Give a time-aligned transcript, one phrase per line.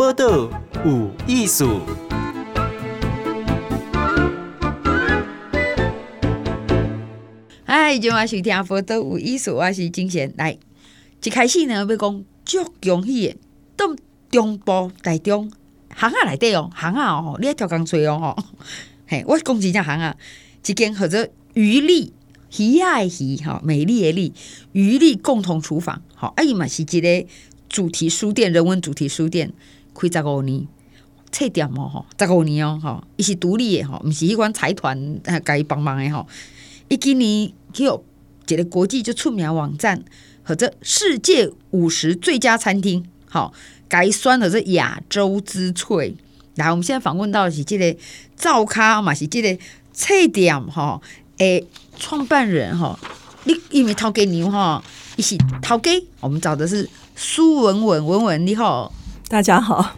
[0.00, 0.48] 报道
[0.82, 1.82] 有艺术。
[7.66, 10.32] 嗨，今晚收听报道有艺术，我是金贤。
[10.38, 10.56] 来，
[11.22, 13.36] 一开始呢要讲足容易的，
[13.76, 13.94] 到
[14.30, 15.52] 中部台中
[15.94, 18.44] 巷仔内底哦，巷仔哦，你爱调工作哦吼。
[19.06, 20.16] 嘿，我讲真正巷仔，
[20.66, 22.14] 一间或者鱼丽
[22.58, 24.32] 鱼爱鱼哈，美丽的丽
[24.72, 27.26] 余力共同厨房，好，哎嘛是一个
[27.68, 29.52] 主题书店，人文主题书店
[29.94, 30.66] 开十五年，
[31.30, 36.26] 册店哦吼，十五年哦吼，伊是独立的吼，毋是迄款财团啊，甲伊帮忙的吼。
[36.88, 38.04] 伊今年去有
[38.48, 40.02] 一个国际就出名网站，
[40.42, 43.52] 或者世界五十最佳餐厅，好，
[43.88, 46.16] 改选的是亚洲之翠。
[46.56, 47.96] 来，我们现在访问到的是即个
[48.34, 49.56] 灶脚嘛，是即个
[49.92, 51.00] 册店哈，
[51.38, 51.64] 诶，
[51.96, 52.98] 创办人哈，
[53.44, 54.82] 你因为头家娘哈，
[55.16, 58.92] 伊是头家，我们找的是苏文文，文文你好，
[59.30, 59.94] 大家好，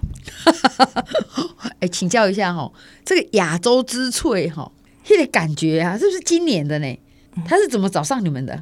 [1.81, 2.71] 诶， 请教一下哈，
[3.03, 4.71] 这个亚洲之翠哈。
[5.03, 6.99] 这个感觉啊，是不是今年的呢？
[7.47, 8.61] 他是怎么找上你们的？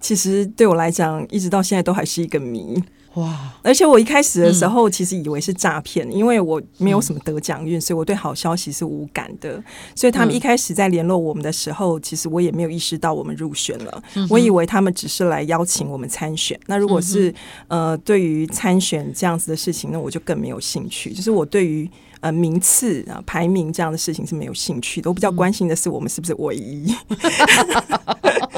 [0.00, 2.78] 其实对我来讲，一直到现在都还是一个谜
[3.14, 3.52] 哇！
[3.62, 9.62] 而且我一开始的时候，其实以为是诈骗，嗯、因为我没有什么得奖运，所以我对好消息是无感的。
[9.94, 14.02] 所以他们一开始在联络我们的时候，其实我也没有意识到我们入选了。
[14.14, 16.58] 嗯、我以为他们只是来邀请我们参选。
[16.66, 17.30] 那如果是、
[17.68, 21.12] 嗯、呃，对于参选这样子的事情，那我就更没有兴趣。
[21.12, 21.90] 就是我对于。
[22.22, 25.10] 呃，名次啊，排名这样的事情是没有兴趣的。
[25.10, 26.94] 我比较关心的是，我们是不是唯一。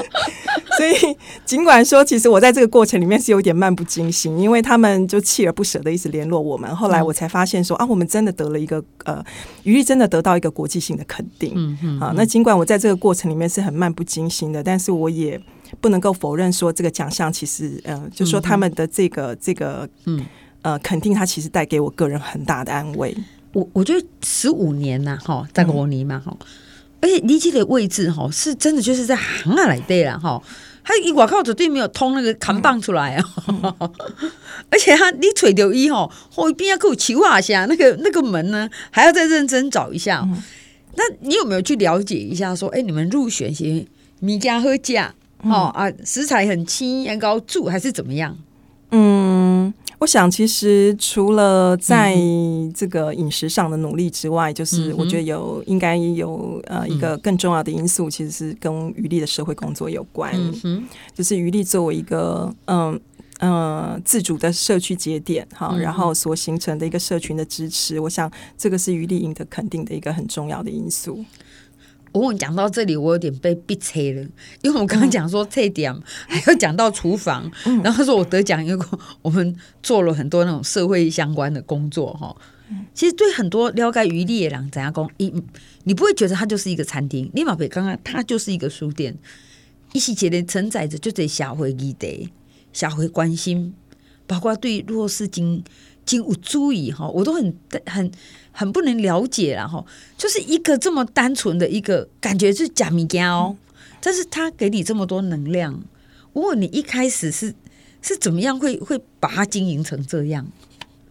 [0.77, 6.73] 所以，尽管说，其实我在这个过程里面是有点漫不经心，因为他们就锲而不舍的一直联络我们。
[6.75, 9.23] 后来我才发现说，啊，我们真的得了一个呃，
[9.63, 11.53] 鱼丽真的得到一个国际性的肯定。
[11.55, 11.99] 嗯嗯。
[11.99, 15.39] 啊，那尽管我在这个过程里面是很漫不经心的，但是我也
[15.79, 20.25] 不能够否认说，这个奖项其实呃，就说他们的这个这个嗯
[20.61, 23.15] 呃肯定，它其实带给我个人很大的安慰。
[23.53, 26.35] 我我觉得十五年呐，哈，在国尼嘛，哈，
[27.05, 30.41] 而且你这个位置哈，是真的就是在行啊来对了，哈，
[30.83, 33.61] 他一外口绝对没有通那个扛棒出来啊，嗯、
[34.71, 40.21] 而且他你垂掉一哈，后边要给我求啊下，那个那个门呢，还要再认真找一下。
[40.23, 40.41] 嗯、
[40.95, 42.55] 那你有没有去了解一下？
[42.55, 43.85] 说，哎，你们入选些
[44.19, 45.13] 米家喝价，
[45.43, 48.35] 哦啊，食材很轻，然后住还是怎么样？
[48.89, 49.24] 嗯。
[49.99, 52.15] 我想，其实除了在
[52.73, 60.33] 这个饮食上的努力之外，就是我觉得有应该有呃一个更重要的因素，其实是跟余力的社会工作有关。
[61.13, 62.99] 就是余力作为一个嗯
[63.39, 71.23] 嗯自主的社区节点哈，然后所形成的一个社群的支持，我想这个是余丽赢得肯定的一个很重要的因素。
[72.21, 74.21] 我讲到这里，我有点被逼车了，
[74.61, 78.85] 因为我刚刚讲说这点，嗯、 还要讲到厨房，嗯、然后说我得奖，因为
[79.21, 82.35] 我们做了很多那种社会相关的工作哈。
[82.95, 85.07] 其实对很多了解余力的人，怎样讲？
[85.17, 85.31] 你
[85.83, 89.15] 你不会觉得它就是一个餐厅，立马被刚刚它就是一个书店，
[89.93, 92.29] 一起起来承载着就这社会议题、
[92.73, 93.75] 社会关心，
[94.25, 95.63] 包括对弱势经
[96.05, 97.55] 经无注意哈，我都很
[97.85, 98.11] 很。
[98.57, 99.85] 很不能了解，然后
[100.17, 103.53] 就是一个这么单纯的一个感觉是假米家哦，
[103.99, 105.83] 但是他给你这么多能量。
[106.31, 107.53] 我问你一开始是
[108.01, 110.47] 是怎么样会会把它经营成这样？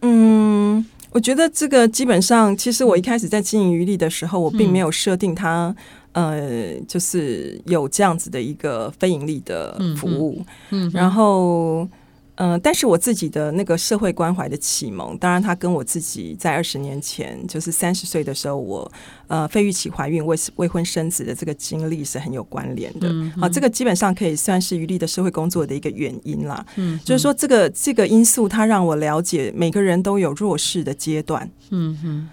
[0.01, 5.75] 嗯，我觉得这个基本上，其实我一开始在经营余力的时候，我并没有设定它，
[6.13, 11.87] 嗯、呃，就是有这样子的一个非盈利的服务，嗯，嗯然后。
[12.35, 18.91] 嗯、呃，但是我自己的那个社会关怀的启蒙，当然它跟我自己在二十年前，就是三十岁的时候，我
[19.27, 23.07] 呃费玉琪怀孕未未婚生子的这个经历是很有关联的。
[23.07, 26.65] 嗯、哼好，这个基本上可以算是余力的社会工作的一个原因啦。
[26.75, 31.49] 嗯，就是说这个这个因素，它让我了解每个人都有弱势的阶段。
[31.69, 32.29] 嗯哼，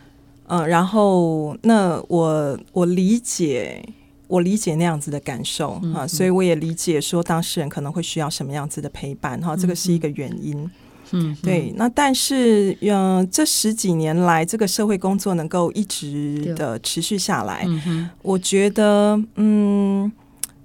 [0.48, 3.84] 呃，然后那我我理解。
[4.32, 10.70] 我理解那样子的感受哈、嗯哼，所以我也理解说当事人可能会需要什么样子的陪伴哈，这个是一个原因。
[11.10, 11.70] 嗯，对。
[11.76, 20.10] 那但是，嗯、呃，这十几年来，这个社会工作能够一直的持续下来，嗯、我觉得，嗯，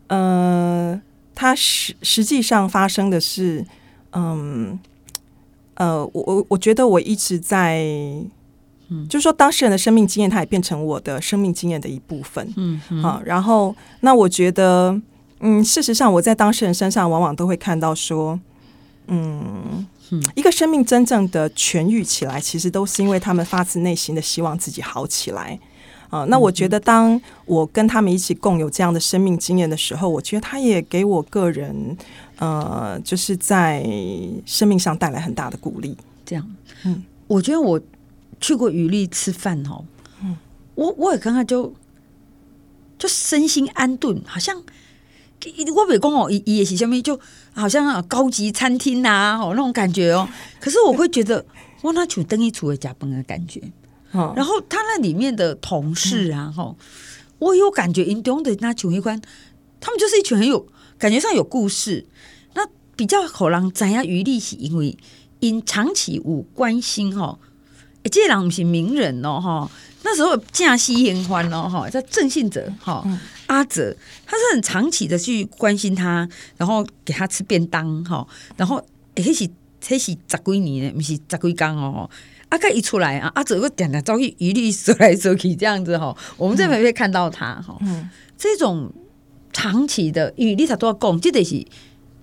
[0.07, 1.01] 呃，
[1.35, 3.65] 它实实际上发生的是，
[4.13, 4.79] 嗯，
[5.73, 7.85] 呃，我我我觉得我一直在。
[8.89, 12.53] 嗯，就是说，当事人的生命经验，它也变成我的生命经验的一部分。
[12.55, 14.97] 嗯，好，然后，那我觉得，
[15.41, 18.39] 嗯，事实上，我在当事人身上，往往都会看到说，
[19.07, 19.85] 嗯，
[20.35, 25.59] 一个生命真正的痊愈起来，其实都是因为他们发自内心的希望自己好起来。
[26.09, 31.97] 啊，那我觉得，当我跟他们一起共有这样的生命经验的时候，我觉得他也给我个人，
[32.37, 33.85] 呃，就是在
[34.45, 35.97] 生命上带来很大的鼓励。
[36.25, 36.55] 这样，
[36.85, 37.77] 嗯，我觉得我。
[38.39, 39.85] 去过鱼丽吃饭哦，
[40.23, 40.37] 嗯，
[40.75, 41.73] 我我也刚刚就
[42.97, 44.55] 就身心安顿，好像
[45.75, 47.19] 我没讲哦，也是下面就
[47.53, 50.27] 好像高级餐厅呐、啊，哦那种感觉哦。
[50.59, 51.45] 可是我会觉得，
[51.83, 53.61] 哇，那就等于厨会加班的感觉。
[54.35, 56.75] 然后他那里面的同事啊，哈、嗯，
[57.39, 59.21] 我有感觉，因东的那群一关，
[59.79, 60.65] 他们就是一群很有
[60.97, 62.05] 感觉上有故事。
[62.55, 64.97] 那比较可能怎样余力是因为
[65.39, 67.37] 因长期有关心哈，
[68.03, 69.71] 哎，这人不是名人哦，哈，
[70.03, 73.05] 那时候驾西言欢哦，哈，叫郑信哲哈，
[73.47, 73.95] 阿哲，
[74.25, 76.27] 他是很长期的去关心他，
[76.57, 78.77] 然后给他吃便当哈，然后
[79.15, 79.49] 哎，那是
[79.81, 82.09] 迄是十几年，不是十几工哦。
[82.49, 88.89] 阿盖一出来啊，阿哲会点点遭遇鱼丽说来说去这样子哈，我们这边会看到他哈，嗯，这种
[89.51, 91.65] 长期的鱼丽他都要讲，这得是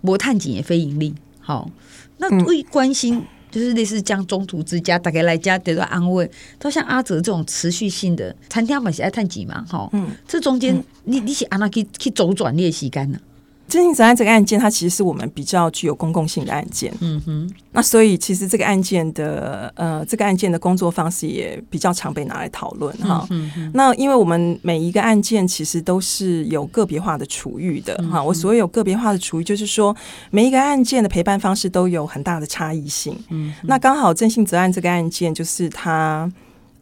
[0.00, 1.70] 无探钱也非盈利，好，
[2.16, 3.22] 那为关心
[3.54, 6.28] 就是类似将中途之家大概来家得到安慰，
[6.58, 13.18] 都像阿哲这种持续性的餐厅嘛是爱探几嘛，哈，嗯，这中间你你是安那去去周转你的时间呢？
[13.66, 16.92] 征信责案这个案件，它其实是我们比较具有公共性的案件。
[17.00, 23.26] 嗯哼，那所以其实这个案件的呃，这个案件的工作方式也比较常被拿来讨论哈。
[23.30, 28.22] 嗯哼，那因为我们每一个案件其实都是有个别化的处遇的哈。
[28.22, 29.96] 我所谓有个别化的处遇，就是说
[30.30, 33.18] 每一个案件的陪伴方式都有很大的差异性。
[33.30, 36.30] 嗯，那刚好征信责案这个案件就是它。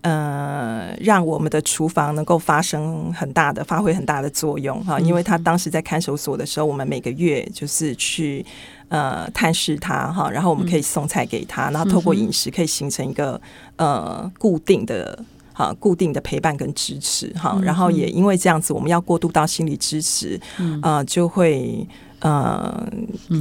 [0.02, 8.44] 呃，让我们的厨房能够发生很大的、发挥很大的作用哈，因为他当时在看守所的时候，我们每个月就是去
[8.88, 13.40] 呃探视他哈，然后我们可以送菜给他，然后透过饮食可以形成一个
[13.76, 15.16] 呃固定的
[15.52, 20.40] 哈固定的陪伴跟支持哈，然后也因为这样子，我们要过渡到心理支持，
[20.82, 21.86] 呃，就会
[22.18, 22.84] 呃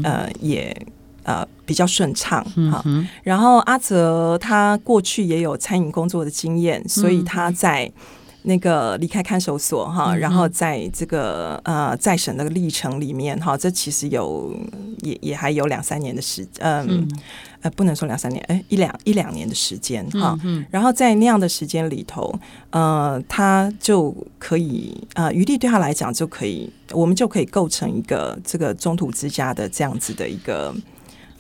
[0.03, 0.75] 呃也。
[1.23, 2.83] 呃，比较顺畅哈。
[3.23, 7.91] 然后阿泽他过去也有餐饮工作的经验，所以他在
[8.43, 14.55] 那个离开看守所哈，然后在这个呃再审的历程里面哈，这其实有
[15.01, 17.07] 也也还有两三年的时间，嗯
[17.61, 20.35] 呃不能说两三年，哎一两一两年的时间哈。
[20.71, 22.33] 然后在那样的时间里头，
[22.71, 30.73] 呃，他就可以呃余地对他来讲就可以，我们就可以构成一个这个中途之家的这样子的一个。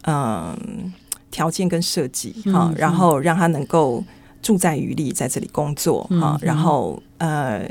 [0.03, 0.93] 嗯，
[1.29, 4.03] 条件跟设计哈，嗯、然后让他能够
[4.41, 7.69] 住在余力，在这里工作哈，嗯、然后呃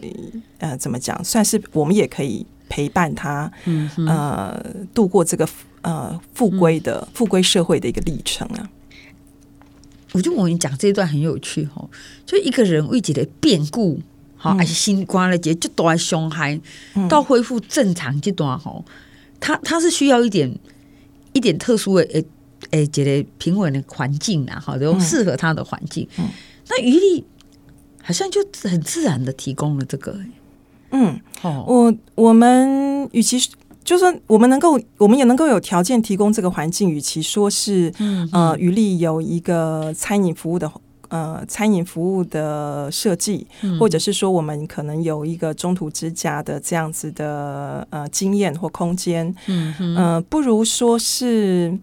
[0.59, 5.49] 呃，怎么讲，算是我们也可以陪伴他，嗯、呃，度过这个
[5.83, 8.71] 呃复归的复归社会的一个历程啊。
[10.13, 11.85] 我就我跟你讲这一段很有趣哈，
[12.25, 14.01] 就一个人为己的变故，
[14.37, 16.61] 好，还是新冠了节，就都来伤害，
[17.09, 18.83] 到恢复正常这段哈，
[19.41, 20.57] 他他是需要一点。
[21.33, 22.25] 一点特殊的诶
[22.71, 26.07] 诶，觉得平稳的环境啊，好，都适合他的环境。
[26.19, 26.29] 嗯，
[26.69, 27.25] 那余力
[28.03, 30.17] 好像就很自然的提供了这个。
[30.93, 33.39] 嗯，哦，我我们与其
[33.83, 40.71] 就说我们能够，我们也能够有条件提供这个环境，与其说是嗯呃，余力有一个餐饮服务的。
[41.11, 43.47] 呃，餐饮服务的设计，
[43.79, 51.79] 或者是说我们可能有一个中途之家的这样子的呃经验或空间，嗯不如说是。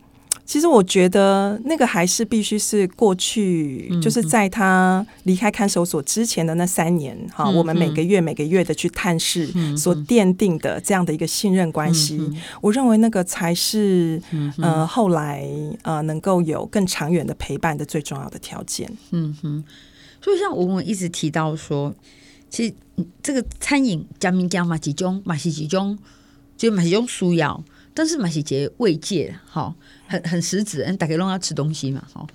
[0.48, 9.46] 其实我觉得那个还是必须是过去，就是在他离开看守所之前的那三年，哈，我们每个月每个月的去探视
[9.76, 12.18] 所奠定的这样的一个信任关系，
[12.62, 14.22] 我认为那个才是
[14.60, 15.46] 呃后来
[15.82, 18.90] 呃能够有更长远的陪伴的最重要的条件。
[19.12, 19.62] 嗯哼，
[20.22, 21.94] 所以像我们一直提到说，
[22.50, 22.74] 其实
[23.22, 26.00] 这个餐饮加名加嘛，集中嘛是集中，
[26.56, 27.62] 就嘛是种需要，
[27.98, 29.76] 但是马喜杰慰藉哈。
[30.10, 32.26] 很很实质，嗯，大家都要吃东西嘛，哈，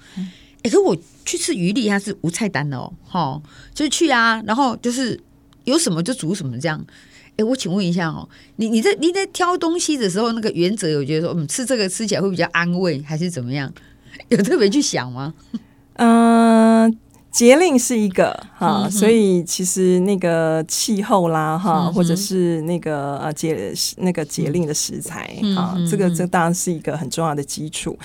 [0.62, 3.42] 哎，可我去吃鱼丽，它是无菜单的哦，哈，
[3.72, 5.18] 就是去啊，然后就是
[5.64, 6.84] 有什么就煮什么这样。
[7.38, 13.72] 哎，我请问一下哦，你你在你在挑东西的时候，那个原则有觉得说，嗯，吃这个吃起来会比较安慰，还是怎么样？
[14.28, 15.32] 有特别去想吗？
[15.94, 16.94] 嗯、
[17.32, 27.98] 节令是一个哈，所以其实那个气候啦哈，或者是那个呃节那个节令的食材哈，这个这当然是一个很重要的基础。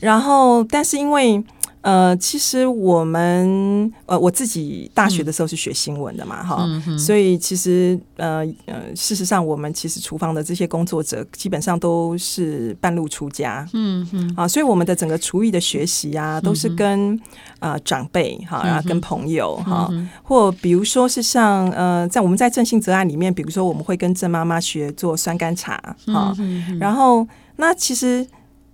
[0.00, 1.44] 然后，但是因为。
[1.82, 17.14] 呃，其实我们呃，我自己大学的时候是学新闻的嘛，哈、所以其实呃呃，事实上我们其实厨房的这些工作者基本上都是半路出家，嗯嗯，啊，所以我们的整个厨艺的学习啊，都是跟
[17.58, 26.32] 啊、呃、长辈哈，然后跟朋友哈，嗯、或比如说是像呃，在我们在正信责案里面，比如说我们会跟郑妈妈学做酸甘茶，哈，
[26.78, 28.24] 然后那其实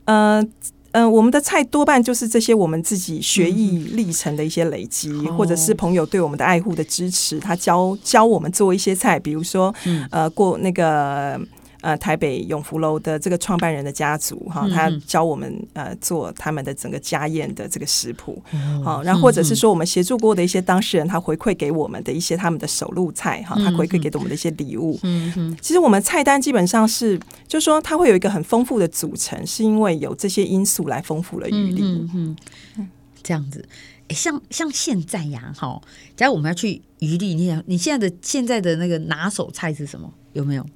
[0.05, 0.47] 呃。
[0.93, 11.41] 嗯、呃，我们的菜多半就是这些我们自己学艺历程的一些累积，嗯、或者是朋友对我们的爱护的支持，他教教我们做一些菜，比如说，嗯、呃，过那个。
[11.81, 18.43] 呃，台北永福楼的这个创办人的家族哈，他教我们呃做他们的整个家宴的这个食谱，
[18.83, 24.99] 好，然后或者是说我们协助过的一些当事人，他回馈给我们的一些他们的手路菜哈，他回馈给我们的一些礼物。
[25.05, 27.17] 嗯嗯，其实我们菜单基本上是，
[27.47, 31.83] 就是说它会有一个很丰富的组成，是因为有这些因素来丰富了余力。
[31.83, 32.37] 嗯
[32.77, 32.89] 嗯，
[33.23, 33.65] 这样子，
[34.09, 35.81] 哎，像像现在呀，哈，
[36.17, 40.13] 假如我们要去余力，你想你现在的现在的那个拿手菜是什么？
[40.33, 40.67] 有没有？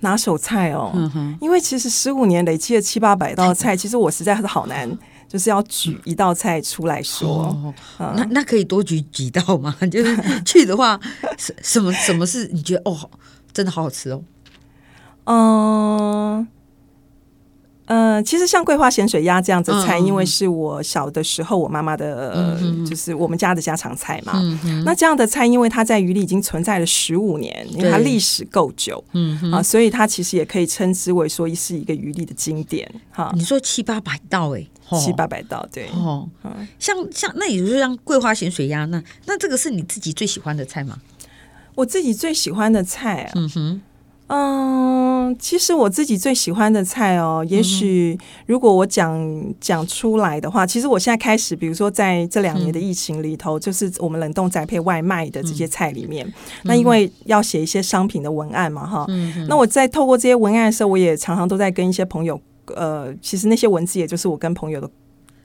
[0.00, 4.88] 拿手菜哦，嗯、因为其实十五年累积了七八百道菜，其实我实在是好难，
[5.28, 7.28] 就是要举一道菜出来说。
[7.28, 9.76] 哦嗯、那那可以多举几道吗？
[9.90, 10.98] 就是去的话，
[11.36, 13.10] 什什么什么是你觉得哦，
[13.52, 14.22] 真的好好吃哦？
[15.24, 15.36] 嗯。
[16.38, 16.46] 呃，
[18.24, 22.56] 其实像桂花咸水鸭这样子的菜，嗯、因为是我小的时候我妈妈的，
[22.88, 24.34] 就是我们家的家常菜嘛。
[24.64, 32.88] 嗯、那这样的菜，因为它在余力已经存在了十五年，因为它历史够久，嗯啊，所以它其实也可以称之为说是一个余力的经典。
[33.10, 34.64] 哈，你说七八百道哎，
[34.98, 35.88] 七八百道对。
[35.88, 36.28] 哦，
[36.78, 40.98] 像像那也就是像桂花咸水鸭，那那这个是你自己最喜欢的菜吗？
[41.74, 43.82] 我自己最喜欢的菜啊，嗯哼。
[44.32, 49.20] 嗯，其实我自己最喜欢的菜哦，也许如果我讲
[49.60, 56.32] 讲出来的话，其实我现在开始，比如说在这两年的疫情里头，就是我们冷冻宅配外卖的这些菜里面，
[56.62, 59.04] 那因为要写一些商品的文案嘛，哈，
[59.48, 62.40] 那我在透过这些文案的时候，我也常常都在跟一些朋友，
[62.76, 64.88] 呃，其实那些文字也就是我跟朋友的。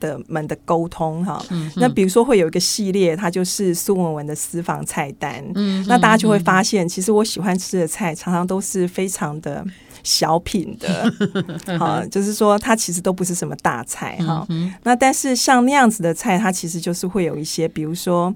[0.00, 9.64] 的们的沟通哈，嗯、那比如说会有一个系列，它就是苏文文的私房菜单，嗯、那大家就会发现，其实我喜欢吃的菜常常都是非常的
[10.06, 11.12] 小品的，
[11.78, 14.46] 好，就是说它其实都不是什么大菜哈。
[14.84, 18.32] 那但是像那样子的菜，它其实就是会有一些，比如说。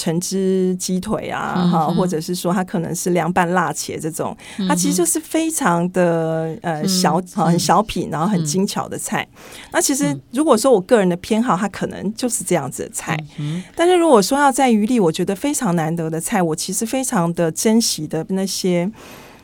[0.00, 9.26] 橙汁鸡腿啊，哈、嗯，或者是说它可能是凉拌辣茄这种，嗯、它其实就是非常的呃小，很小品，然后很精巧的菜。
[9.32, 9.40] 嗯、
[9.72, 13.18] 那其实如果说我个人的偏好，它可能就是这样子的菜。
[13.40, 18.88] 嗯、但是如果说要在余力，我觉得非常难得的菜，我其实非常的珍惜的那些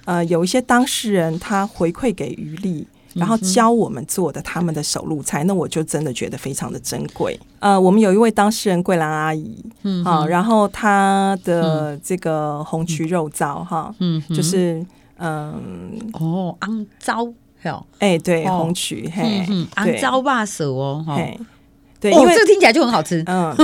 [0.05, 2.87] 呃，有一些当事人他回馈给余力。
[3.15, 7.39] 然后教我们做的他们的手路菜，那我就真的觉得非常的珍贵。
[7.61, 14.85] 呃，我们有一位当事人桂兰阿姨，嗯，好，然后她的这个红曲肉燥，哈，嗯，就是
[15.19, 17.33] 嗯，哦，肮糟，
[18.01, 19.47] 哎，对，红曲，嘿，
[19.77, 21.39] 肮糟把手哦，嘿，
[22.05, 23.25] 对，因为这个听起来就很好吃。
[23.27, 23.57] 嗯，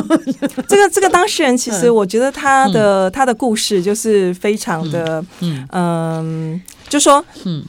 [0.67, 5.23] 这个这个当事人其实我觉得他的他的故事就是非常的，
[5.71, 7.63] 嗯，就说，嗯。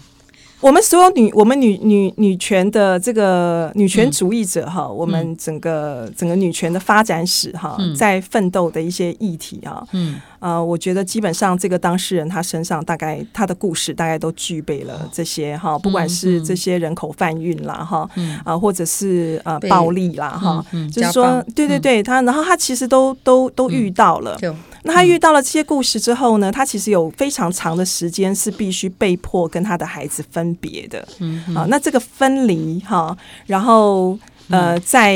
[0.61, 20.63] 我们所有女，我们女女女权的这个女权主义者哈，嗯、我们整个整个女权的发展史哈，嗯、在奋斗的一些议题啊，嗯，呃，我觉得基本上这个当事人他身上大概他的故事大概都具备了这些哈，不管是这些人口贩运啦哈，嗯、啊，或者是呃暴力啦哈，
[20.93, 24.37] 就是说对对对，他然后他其实都都都遇到了。
[24.43, 31.07] 嗯那他遇到了这些故事之后呢，他其实有非常长的时间是必须被迫跟他的孩子分别的。
[31.19, 33.15] 嗯好，啊，那这个分离哈，
[33.45, 34.17] 然后。
[34.49, 35.15] 呃，在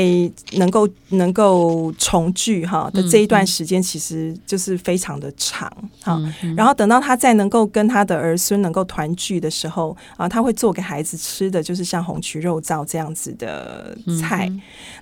[0.52, 6.18] 能够能够重聚哈的这一段时间，其实就是非常的长哈。
[6.56, 14.50] 然后等到他再能够跟他的儿孙能够团聚的时候啊，他会做给孩子吃的就是像红曲肉燥这样子的菜。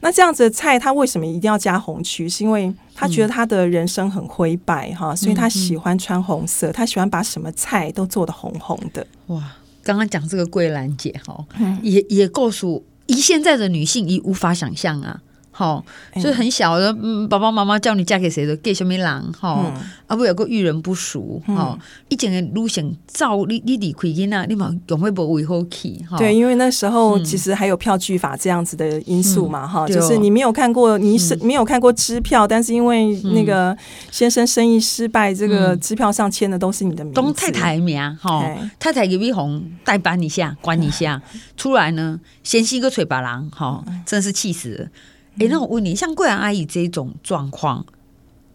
[0.01, 2.29] 那这样子的菜，他为什么一定要加红曲？
[2.29, 9.07] 是因为他觉得他的人生很灰白哈，所以他喜欢穿红色，他喜欢把什么菜都做的红红的。
[9.29, 9.41] 哇，
[9.85, 11.47] 刚刚讲这个桂兰姐哈，
[11.83, 12.85] 也也告诉。
[13.07, 15.21] 以现在的女性，已无法想象啊。
[15.57, 15.85] 好，
[16.21, 19.33] 所以很小的，嗯，爸爸妈妈叫你嫁给谁的，给什么人？
[19.33, 19.73] 哈，
[20.09, 26.19] 啊不有个遇人不淑，哈，一整个路线照你你离开囡仔，你嘛永会不为好气，哈。
[26.19, 33.77] 对，因为那时候其实还有票据法这样子的因素嘛，哈，就是你没有看过，你是没有看过支票，但是因为那个
[34.11, 38.45] 先生生意失败，这个支票上签的都是你的名字，东太太名，哈，
[38.81, 41.23] 太太给碧红代班一下，管一下，
[41.57, 44.89] 出来呢，先是一个嘴巴狼，哈，真是气死了。
[45.39, 47.85] 哎，那我问你，像桂兰阿姨这种状况，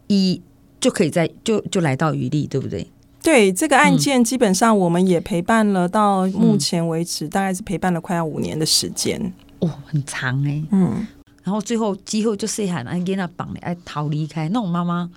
[0.06, 0.40] 一
[0.80, 2.90] 就可以在就就来到余力，对不对？
[3.22, 9.32] 对，这个案件基本上我们也陪伴了，到目前为止，大概是陪伴了快要五年的时间。
[9.58, 10.64] 哦，很长哎。
[10.70, 11.06] 嗯，
[11.42, 14.48] 然后最后最后就是喊安给那绑了，哎，逃离开。
[14.48, 15.10] 那我妈妈，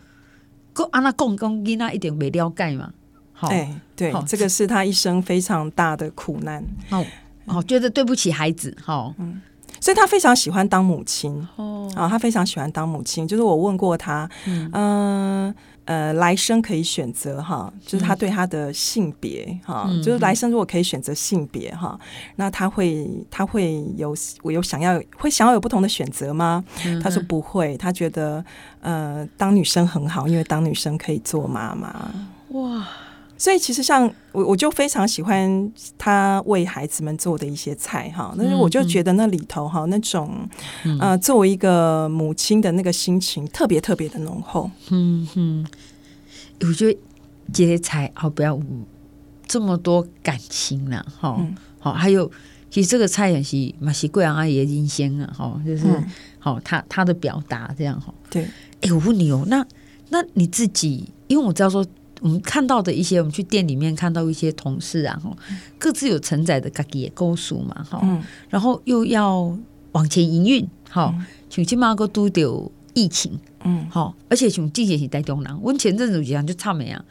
[0.73, 2.91] 跟安娜共跟给那一点没了解嘛？
[3.31, 6.61] 好，哎，对，这个是他一生非常大的苦难。
[6.89, 7.05] 哦，
[7.45, 9.41] 哦，觉得对不起孩子，好，嗯。
[9.83, 13.27] 所以他非常喜欢当母亲哦啊，他非常喜欢当母亲。
[13.27, 14.69] 就是我问过他，嗯。
[14.71, 21.99] 呃呃，来生可以选择哈，就是他对他的性别哈，嗯、就是来生如果可以选择性别哈，
[22.37, 26.63] 那他会他会有我有想要会想要有不同的选择吗？
[26.85, 28.41] 嗯、他说不会，他觉得
[28.79, 31.93] 呃当女生很好，因为当女生可以做妈妈。
[32.51, 32.87] 哇，
[33.43, 40.47] 所以其实像我我就非常喜欢他为孩子们做的一些菜哈，但是我就觉得那里头哈那种
[40.97, 44.71] 呃作为一个母亲的那个心情特别特别的浓厚。
[44.91, 45.67] 嗯哼。
[46.61, 46.97] 我觉得
[47.51, 48.57] 这些菜好不要
[49.45, 51.37] 这么多感情了哈，
[51.79, 52.31] 好、嗯，还有
[52.69, 55.83] 其实这个菜也是马西贵阳阿姨的人生啊，哈，就是
[56.39, 58.47] 好他他的表达这样哈，对，
[58.79, 59.65] 哎，我问你哦，那
[60.11, 61.85] 那你自己，因为我知道说
[62.23, 65.29] 我们看到的一些，我们去店里面看到一些同事啊，哈，
[65.77, 69.55] 各自有承载的自己的故事嘛，哈，嗯、然后又要
[69.91, 71.13] 往前营运，哈，
[71.49, 72.71] 像今嘛个都丢。
[72.95, 77.03] 疫情，嗯，好，而且像季节性带中南，我前阵子就讲就差没啊，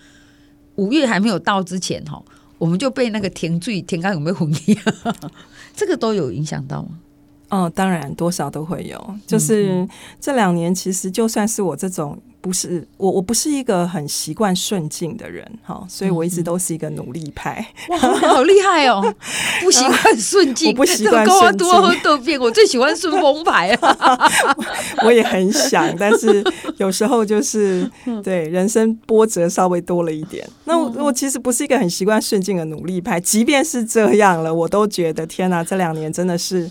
[0.77, 2.23] 五月还没有到之前，哈，
[2.57, 5.17] 我们就被那个停水、天干有没有混乱，
[5.75, 7.01] 这个都有影响到吗？
[7.49, 9.85] 哦，当然多少都会有，就是
[10.21, 12.17] 这两年其实就算是我这种。
[12.43, 17.65] 不是我，我不是一个很习惯顺境的人，哈，所以我一直都是一个努力派。
[17.89, 19.01] 哇，好厉害哦！
[19.63, 22.41] 不习惯顺境，我不习惯顺境。
[22.41, 24.29] 我最喜欢顺风牌啊！
[25.07, 26.45] 我也很想，但是
[26.79, 27.89] 有时候就是
[28.25, 30.45] 对人生波折稍微多了一点。
[30.65, 36.69] 那我我其实不是一个很习惯顺境的努力派，即便是这样了，我都觉得天哪，这两年真的是，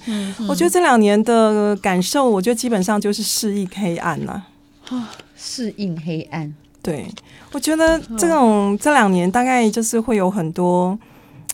[0.49, 4.43] 我觉得这两年的感受，我觉得基本上就是适应黑暗呐。
[5.43, 7.07] 适应黑暗，对，
[7.51, 10.95] 我觉得这种这两年大概就是会有很多，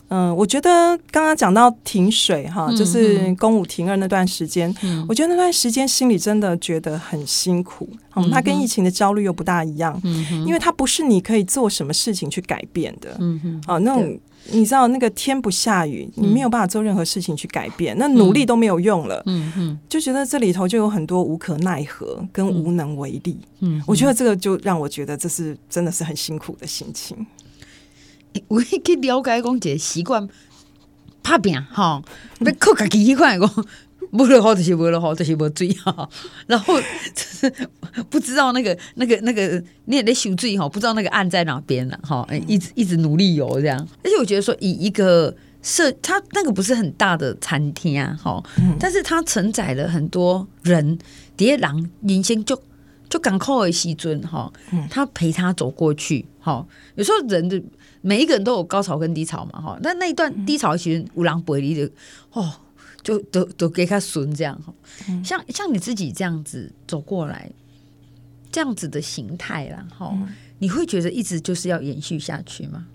[0.08, 0.70] 嗯、呃，我觉得
[1.10, 14.20] 刚刚讲到停水哈，就是公五停二那段时间，嗯、我觉得那段时间心里真的觉得很辛苦，嗯，它跟疫情的焦虑又不大一样，嗯，因为它不是你可以做什么事情去改变的，嗯哼，啊，那种。
[14.50, 19.22] 你知道那个天不下雨，你没有办法做任何事情去改变，嗯、那努力都没有用了。
[19.26, 23.38] 嗯嗯，就觉得这里头就有很多无可奈何跟无能为力。
[23.60, 27.26] 嗯，我觉得这个就让我觉得这是真的是很辛苦的心情。
[28.48, 30.28] 我可以了解讲姐习惯
[31.22, 32.02] 怕病哈，
[32.40, 33.66] 要靠自己一块讲。
[34.10, 36.08] 不落好，就是不落好，这些不追哈。
[36.46, 37.52] 然后就是
[38.08, 42.26] 不知道那个、那个、那个，你也得修追哈，不知道那个岸在哪边了哈。
[42.46, 43.78] 一直一直努力游这样。
[44.02, 48.42] 而且我觉得说，以一个设，它那个不是很大的餐厅啊，哈，
[48.78, 50.98] 但是它承载了很多人，
[51.36, 52.60] 叠人人生就
[53.10, 54.50] 就港口的时尊哈，
[54.90, 56.66] 他陪他走过去哈。
[56.94, 57.62] 有时候人的
[58.00, 61.90] 每一个人都有高潮跟低潮嘛哈，但那一段低潮其实有人陪你的
[62.32, 62.50] 哦。
[63.08, 64.74] 就都都给他损这样哈，
[65.24, 67.50] 像像你自己这样子走过来，
[68.52, 70.14] 这样子的形态啦哈，
[70.58, 72.86] 你会觉得一直就是要延续下去吗？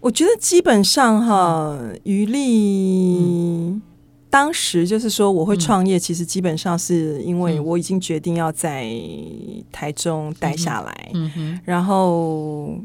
[0.00, 3.80] 我觉得基本上哈，余丽
[4.28, 8.90] 当时就是说我会创业，其实基本上是因为我已经决定要在
[9.70, 11.12] 台中待下来，
[11.64, 12.76] 然后。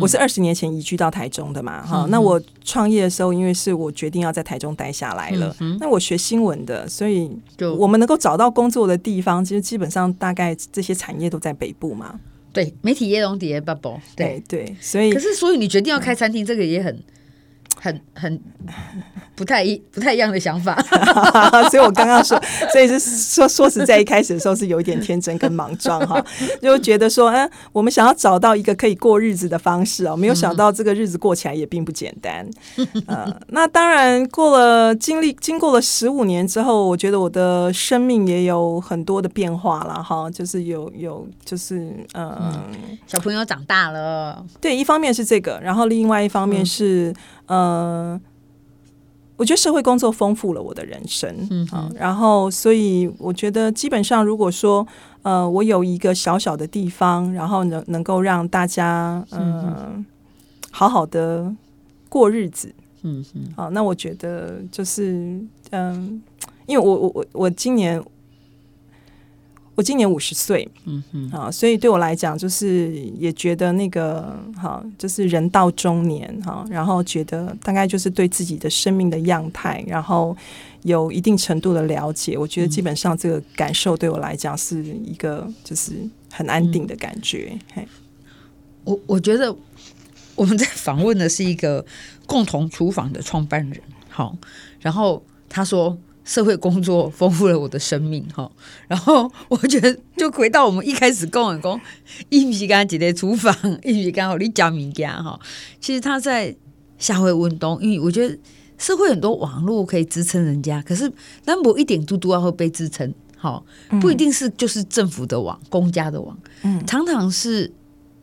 [0.00, 7.30] 我是二十年前移居到台中的嘛，哈、嗯，那我创业的时候，因为是我决定要在台中待下来了，嗯、那我学新闻的，所以
[7.78, 12.18] 我们能够找到工作的地方，其实基本上大概这些产业都在北部嘛。
[12.52, 16.98] 对，媒体业、农业、bubble，对对，所以可是所以你决定要开餐厅，这个也很。
[17.80, 18.40] 很很
[19.34, 20.74] 不太一不太一样的想法，
[21.70, 22.40] 所以我刚刚说，
[22.72, 26.22] 所以是说说实在，一开始的时候是有一点天真跟莽撞哈，
[26.60, 32.48] 就觉得说，嗯，我们想要找到一个可以过日子的方式哦，没有想到这个日子过起来也并不简单。
[33.06, 42.36] 呃，那当然过了经历经过了十五年之后，我觉得我的生命也有很多的变化了哈，就是有有就是呃
[42.72, 47.14] 嗯，小朋友长大了，对，一方面是这个，然后另外一方面是。
[47.48, 48.18] 呃，
[49.36, 54.86] 我觉得社会工作丰富了我的人生，嗯啊，然后所以我觉得基本上，如果说
[55.22, 60.04] 呃，我有一个小小的地方，然后能能够让大家嗯、呃、
[60.70, 61.52] 好好的
[62.08, 66.20] 过日子，嗯嗯，好，那我觉得就是嗯、呃，
[66.66, 68.02] 因为我我我我今年。
[69.78, 80.36] 我今年五十岁，嗯哼，啊，所以对我来讲，就是也觉得那个，哈，就是人到中年，哈，然后觉得大概就是对自己的生命的样态，然后
[80.82, 82.36] 有一定程度的了解。
[82.36, 85.92] 我觉得基本上这个感受对我来讲是一个，就是
[86.32, 87.52] 很安定的感觉。
[87.52, 87.88] 嗯、嘿，
[88.82, 89.54] 我我觉得
[90.34, 91.86] 我们在访问的是一个
[92.26, 94.36] 共同厨房的创办人，好，
[94.80, 95.96] 然后他说。
[96.28, 98.50] 社会工作丰富了我的生命哈。
[98.86, 101.80] 然后我觉得，就回到我们一开始讲的讲，
[102.28, 105.40] 伊不是刚刚在厨房，伊不是刚好你讲物件哈。
[105.80, 106.54] 其实他在
[106.98, 108.38] 社会运动，因为我觉得
[108.76, 111.10] 社会很多网络可以支撑人家，可是
[111.46, 113.64] 单薄一点嘟嘟啊会被支撑，好
[113.98, 117.72] 不一定是就是政府的网、公家的网，嗯，常常是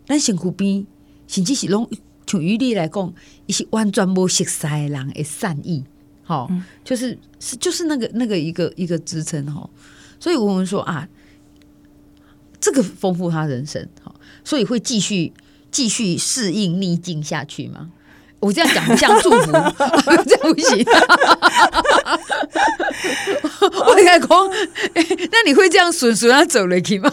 [0.05, 0.85] 咱辛苦边，
[1.27, 1.89] 甚至是拢
[2.27, 3.11] 从于力来讲，
[3.47, 5.83] 一些完全无熟悉的人的善意。
[6.27, 6.49] 好，
[6.83, 9.69] 就是是就是那个那个一个一个支撑哈，
[10.19, 11.07] 所以我们说啊，
[12.59, 15.31] 这个丰富他人生好，所以会继续
[15.69, 17.91] 继续适应逆境下去吗？
[18.39, 19.51] 我这样讲不像祝福，
[20.25, 20.85] 这样不行。
[23.87, 24.29] 我应该讲，
[25.31, 27.11] 那你会这样顺顺他走了去吗？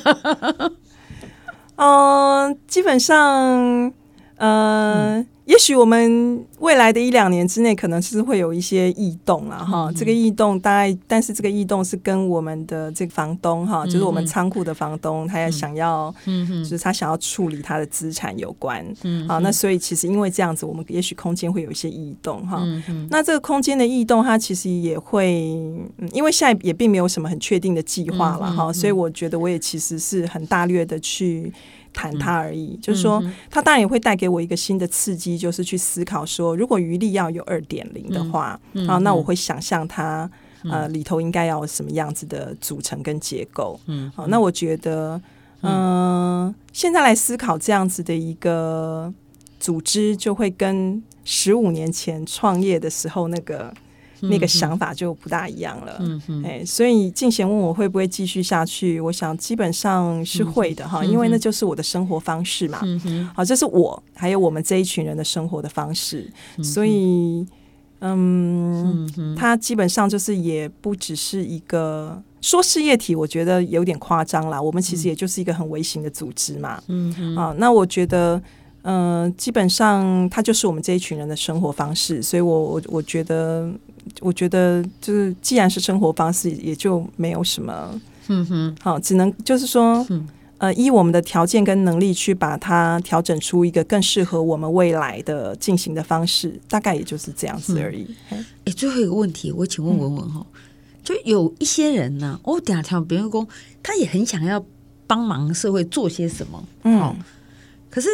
[1.76, 3.92] 嗯，基本上，
[4.36, 5.18] 呃。
[5.18, 9.90] 嗯也许我们未来的一两年之内，可能是会有一些异动了哈。
[9.90, 22.64] 嗯、这个异动大概，但是这个异动是跟我们的这个房东哈，嗯、就是我们仓库的房东，他也想要，嗯嗯，就是他想要处理他的资产有关，嗯，好，那所以其实因为这样子，我们也许空间会有一些异动哈。
[23.10, 25.32] 那这个空间的异动，它其实也会，
[26.14, 31.52] 因为现在也并没有什么很确定的计划了哈，所以我觉得我也其实是很大略的去。
[31.92, 40.30] 谈它而已，嗯、就是说，它当然也会带给我一个新的刺激，就是去思考说，如果余力要有二点零的话，啊，那我会想象它
[40.64, 43.78] 呃里头应该要什么样子的组成跟结构。
[43.86, 45.20] 嗯，好、啊，那我觉得，
[45.60, 49.12] 嗯、呃，现在来思考这样子的一个
[49.60, 53.72] 组织，就会跟十五年前创业的时候那个。
[54.22, 62.80] 那个想法就不大一样了，嗯哼，哎，所以静贤问我会不会继续下去，我想基本上是会的哈，因为那就是我的生活方式嘛，
[63.34, 66.30] 好，这是我还有我们这一群人的生活的方式，
[66.62, 67.46] 所以，
[68.00, 78.40] 嗯，嗯哼它基本上就是也不只是一个说事业体，我觉得有点夸张啦，我们其实也就是一个很微型的组织嘛，嗯哼，啊，那我觉得，
[78.82, 83.70] 嗯、呃，基本上它就是我们这一群人的生活方式，所以我我我觉得。
[84.20, 90.26] 我觉得就是，既然是生活方式，也就没有什么，嗯哼，好，只能就是说，嗯、
[90.58, 98.02] 呃，依我们的条件跟能力去把它调整出一个更适合我们未来的进行的方式，大概也就是这样子而已。
[98.30, 100.60] 哎、嗯欸，最后一个问题，我请问文文哈，嗯、
[101.04, 103.46] 就有一些人呢、啊，我等下听别人说，
[103.84, 104.62] 他也很想要
[105.06, 107.14] 帮忙社会做些什么，嗯，
[107.88, 108.08] 可是。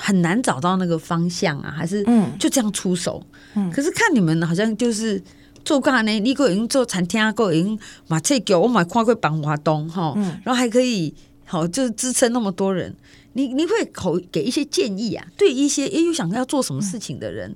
[0.00, 2.02] 很难找到那个方向啊，还是
[2.38, 3.22] 就这样出手？
[3.54, 5.22] 嗯，可是看你们好像就是
[5.64, 12.94] 做干呢，你个已经做餐厅，个已经马这脚我买跨过板华东哈，然后还可以好就是支撑那么多人。
[13.34, 15.24] 你你会口给一些建议啊？
[15.36, 17.54] 对一些也有想要做什么事情的人，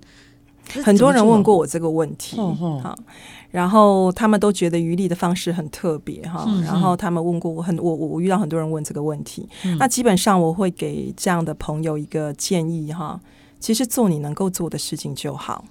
[0.85, 2.97] 很多人问过我这个问题，好。
[3.55, 13.21] 然后他们都觉得余力的方式很特别哈，然后他们问过我很我我遇到很多人问这个问题，嗯、那基本上我会给这样的朋友一个建议哈，
[13.61, 15.65] 其实做你能够做的事情就好。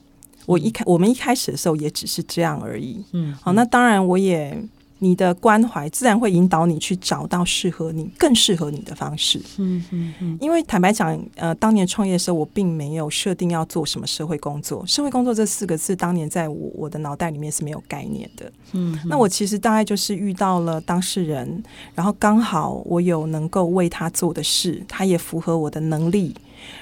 [0.45, 4.57] 我一开我们一开始的时候也只是这样而已，嗯，好，那当然我也。
[5.03, 9.37] 你的关怀自然会引导你去找到适合你、更适合你的方式。
[9.57, 10.37] 嗯嗯嗯。
[10.39, 14.83] 因为坦白讲，呃，当年创业的时候，我并没有设定要做什么社会工作。
[14.87, 18.51] 社会工作这四个字，当年在我我的脑袋里面是没有概念的。
[18.71, 18.97] 嗯。
[19.05, 21.61] 那我其实大概就是遇到了当事人，
[21.93, 26.33] 然后刚好我有能够为他做的事，他也符合我的能力。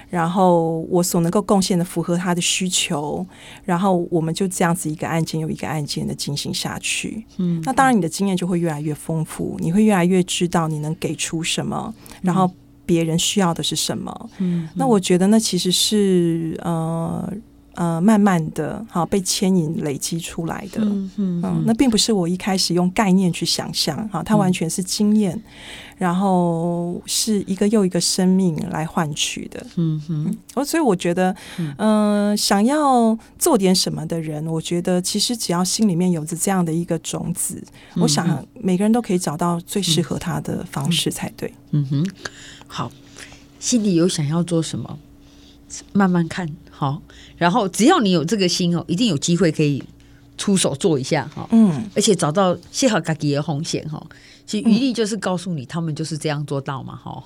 [0.09, 3.25] 然后我所能够贡献的符合他的需求，
[3.63, 7.25] 然后我们就这样子一个案件又一个案件的进行下去。
[7.37, 12.51] 嗯，那当然你的经验就会越来越丰富，你会越来越知道你能给出什么，然后
[12.85, 14.29] 别人需要的是什么。
[14.39, 17.31] 嗯，那我觉得那其实是呃。
[17.75, 25.43] 呃，慢慢的，好被牵引累积出来的，嗯嗯，嗯，那并不是我一开始用概念去想象，哈，它完全是经验，嗯、
[25.97, 37.63] 然后是一个又一个生命来换取的，嗯哼，哦，所以我觉得，嗯、呃，想要做点什么的人，我觉得其实只要心里面有着这样的一个种子，
[37.95, 42.11] 嗯、我想每个人都可以找到最适合他的方式才对，嗯，嗯哼，
[42.67, 42.91] 好，
[43.59, 44.99] 心里有想要做什么，
[45.93, 46.49] 慢慢看。
[46.81, 46.99] 好，
[47.37, 49.83] 然后只要你有这个心哦，一定有机会可以
[50.35, 51.47] 出手做一下哈。
[51.51, 54.03] 嗯，而且找到适合自己的风险哈。
[54.51, 57.23] 其实鱼力就是告诉你，他们就是这样做到嘛哈。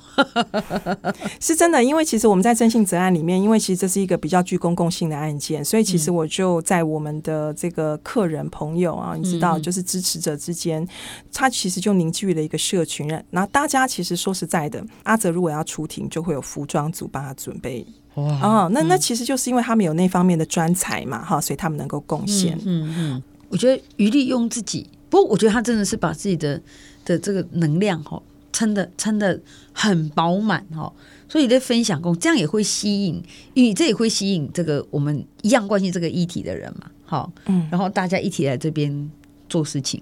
[1.41, 10.87] 是真的，因为其实我们在征信责案里面，因为其实这是一个比较具公共性的案件，所以其实我就在我们的这个客人朋友啊，你知道，就是支持者之间，
[11.33, 13.11] 他其实就凝聚了一个社群。
[13.31, 17.83] 那大家其实说实在的，阿泽如果要出庭，就会有服装组帮他准备。
[18.13, 22.55] 哇哦，那那其实就是因为他们有那方面的专才嘛，哈，所以他们能够贡献。
[22.63, 26.61] 嗯嗯，我觉得余力用自己，不过我觉得他真的是把自己的
[27.05, 29.39] 的这个能量吼撑的撑的
[29.71, 30.93] 很饱满吼，
[31.29, 39.11] 所以在分享工这样也会吸引，因为这也会吸引这个我们一样关心这个议题的人嘛，好，嗯，然后大家一起来这边
[39.47, 40.01] 做事情，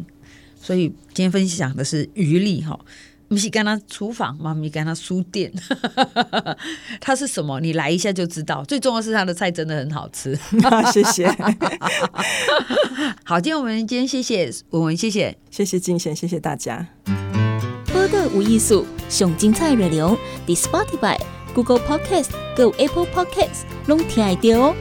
[0.55, 2.79] 所以今天分享的是余力哈。
[3.33, 5.51] 不是跟他厨房，妈咪跟他书店，
[7.01, 7.59] 他是什么？
[7.59, 8.63] 你来一下就知道。
[8.65, 10.37] 最重要是他的菜真的很好吃，
[10.93, 11.27] 谢谢。
[13.25, 16.87] 好，今天我们今天谢谢文文，谢谢谢谢金贤，谢谢大家。
[17.91, 21.19] 播的无艺术，上精彩内容，The Spotify、
[21.53, 24.75] Google Podcast、Go Apple Podcasts，拢听得到哦。